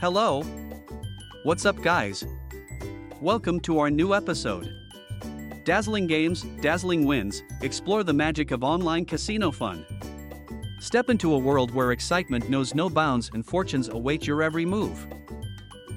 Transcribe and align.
Hello! 0.00 0.42
What's 1.42 1.66
up, 1.66 1.82
guys? 1.82 2.24
Welcome 3.20 3.60
to 3.60 3.78
our 3.80 3.90
new 3.90 4.14
episode. 4.14 4.74
Dazzling 5.66 6.06
games, 6.06 6.40
dazzling 6.62 7.04
wins, 7.04 7.42
explore 7.60 8.02
the 8.02 8.14
magic 8.14 8.50
of 8.50 8.64
online 8.64 9.04
casino 9.04 9.50
fun. 9.50 9.84
Step 10.80 11.10
into 11.10 11.34
a 11.34 11.38
world 11.38 11.74
where 11.74 11.92
excitement 11.92 12.48
knows 12.48 12.74
no 12.74 12.88
bounds 12.88 13.30
and 13.34 13.44
fortunes 13.44 13.90
await 13.90 14.26
your 14.26 14.42
every 14.42 14.64
move. 14.64 15.06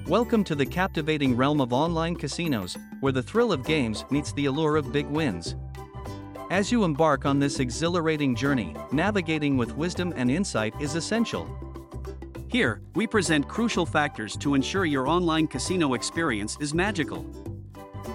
Welcome 0.06 0.44
to 0.44 0.54
the 0.54 0.66
captivating 0.66 1.34
realm 1.34 1.62
of 1.62 1.72
online 1.72 2.14
casinos, 2.14 2.76
where 3.00 3.10
the 3.10 3.22
thrill 3.22 3.54
of 3.54 3.64
games 3.64 4.04
meets 4.10 4.32
the 4.32 4.44
allure 4.44 4.76
of 4.76 4.92
big 4.92 5.06
wins. 5.06 5.54
As 6.50 6.70
you 6.70 6.84
embark 6.84 7.24
on 7.24 7.38
this 7.38 7.58
exhilarating 7.58 8.36
journey, 8.36 8.76
navigating 8.92 9.56
with 9.56 9.74
wisdom 9.78 10.12
and 10.14 10.30
insight 10.30 10.74
is 10.78 10.94
essential. 10.94 11.48
Here, 12.54 12.80
we 12.94 13.08
present 13.08 13.48
crucial 13.48 13.84
factors 13.84 14.36
to 14.36 14.54
ensure 14.54 14.84
your 14.84 15.08
online 15.08 15.48
casino 15.48 15.94
experience 15.94 16.56
is 16.60 16.72
magical. 16.72 17.26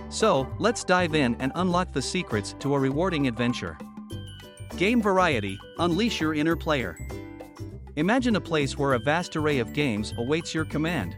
So, 0.07 0.47
let's 0.59 0.85
dive 0.85 1.13
in 1.13 1.35
and 1.41 1.51
unlock 1.55 1.91
the 1.91 2.01
secrets 2.01 2.55
to 2.59 2.73
a 2.73 2.79
rewarding 2.79 3.27
adventure. 3.27 3.77
Game 4.77 5.01
variety 5.01 5.59
Unleash 5.79 6.21
your 6.21 6.33
inner 6.33 6.55
player. 6.55 6.97
Imagine 7.97 8.37
a 8.37 8.39
place 8.39 8.77
where 8.77 8.93
a 8.93 8.99
vast 8.99 9.35
array 9.35 9.59
of 9.59 9.73
games 9.73 10.13
awaits 10.17 10.53
your 10.53 10.63
command. 10.63 11.17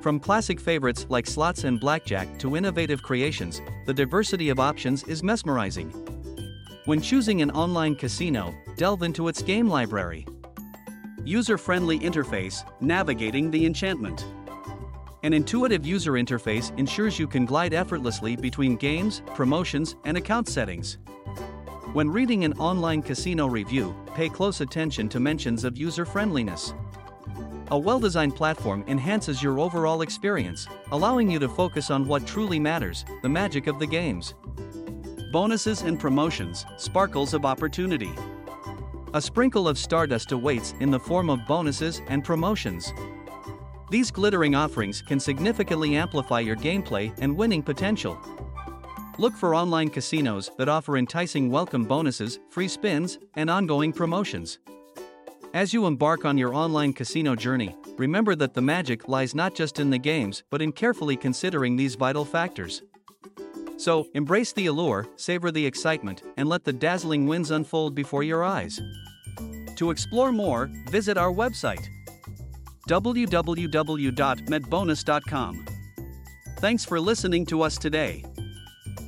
From 0.00 0.18
classic 0.18 0.58
favorites 0.58 1.06
like 1.08 1.28
slots 1.28 1.62
and 1.62 1.78
blackjack 1.78 2.40
to 2.40 2.56
innovative 2.56 3.04
creations, 3.04 3.62
the 3.84 3.94
diversity 3.94 4.48
of 4.48 4.58
options 4.58 5.04
is 5.04 5.22
mesmerizing. 5.22 5.90
When 6.86 7.00
choosing 7.00 7.40
an 7.40 7.52
online 7.52 7.94
casino, 7.94 8.52
delve 8.76 9.04
into 9.04 9.28
its 9.28 9.42
game 9.42 9.68
library. 9.68 10.26
User 11.26 11.58
friendly 11.58 11.98
interface, 11.98 12.62
navigating 12.80 13.50
the 13.50 13.66
enchantment. 13.66 14.24
An 15.24 15.32
intuitive 15.32 15.84
user 15.84 16.12
interface 16.12 16.70
ensures 16.78 17.18
you 17.18 17.26
can 17.26 17.44
glide 17.44 17.74
effortlessly 17.74 18.36
between 18.36 18.76
games, 18.76 19.22
promotions, 19.34 19.96
and 20.04 20.16
account 20.16 20.46
settings. 20.46 20.98
When 21.94 22.08
reading 22.08 22.44
an 22.44 22.52
online 22.60 23.02
casino 23.02 23.48
review, 23.48 23.92
pay 24.14 24.28
close 24.28 24.60
attention 24.60 25.08
to 25.08 25.18
mentions 25.18 25.64
of 25.64 25.76
user 25.76 26.04
friendliness. 26.04 26.74
A 27.72 27.78
well 27.78 27.98
designed 27.98 28.36
platform 28.36 28.84
enhances 28.86 29.42
your 29.42 29.58
overall 29.58 30.02
experience, 30.02 30.68
allowing 30.92 31.28
you 31.28 31.40
to 31.40 31.48
focus 31.48 31.90
on 31.90 32.06
what 32.06 32.24
truly 32.24 32.60
matters 32.60 33.04
the 33.22 33.28
magic 33.28 33.66
of 33.66 33.80
the 33.80 33.86
games. 33.88 34.34
Bonuses 35.32 35.82
and 35.82 35.98
promotions, 35.98 36.64
sparkles 36.76 37.34
of 37.34 37.44
opportunity. 37.44 38.12
A 39.16 39.22
sprinkle 39.22 39.66
of 39.66 39.78
stardust 39.78 40.32
awaits 40.32 40.74
in 40.80 40.90
the 40.90 41.00
form 41.00 41.30
of 41.30 41.46
bonuses 41.46 42.02
and 42.08 42.22
promotions. 42.22 42.92
These 43.90 44.10
glittering 44.10 44.54
offerings 44.54 45.00
can 45.00 45.18
significantly 45.18 45.96
amplify 45.96 46.40
your 46.40 46.54
gameplay 46.54 47.14
and 47.16 47.34
winning 47.34 47.62
potential. 47.62 48.20
Look 49.16 49.32
for 49.32 49.54
online 49.54 49.88
casinos 49.88 50.50
that 50.58 50.68
offer 50.68 50.98
enticing 50.98 51.50
welcome 51.50 51.84
bonuses, 51.84 52.40
free 52.50 52.68
spins, 52.68 53.18
and 53.36 53.48
ongoing 53.48 53.90
promotions. 53.90 54.58
As 55.54 55.72
you 55.72 55.86
embark 55.86 56.26
on 56.26 56.36
your 56.36 56.52
online 56.52 56.92
casino 56.92 57.34
journey, 57.34 57.74
remember 57.96 58.34
that 58.34 58.52
the 58.52 58.60
magic 58.60 59.08
lies 59.08 59.34
not 59.34 59.54
just 59.54 59.80
in 59.80 59.88
the 59.88 59.96
games 59.96 60.42
but 60.50 60.60
in 60.60 60.72
carefully 60.72 61.16
considering 61.16 61.74
these 61.74 61.94
vital 61.94 62.26
factors. 62.26 62.82
So, 63.86 64.08
embrace 64.14 64.52
the 64.52 64.66
allure, 64.66 65.06
savor 65.14 65.52
the 65.52 65.64
excitement, 65.64 66.24
and 66.36 66.48
let 66.48 66.64
the 66.64 66.72
dazzling 66.72 67.28
wins 67.28 67.52
unfold 67.52 67.94
before 67.94 68.24
your 68.24 68.42
eyes. 68.42 68.80
To 69.76 69.92
explore 69.92 70.32
more, 70.32 70.68
visit 70.90 71.16
our 71.16 71.32
website 71.32 71.86
www.metbonus.com. 72.88 75.66
Thanks 76.58 76.84
for 76.84 76.98
listening 76.98 77.46
to 77.46 77.62
us 77.62 77.78
today. 77.78 78.24